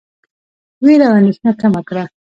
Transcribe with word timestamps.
وېره 0.83 1.05
او 1.09 1.13
اندېښنه 1.19 1.51
کمه 1.61 1.81
کړه. 1.87 2.03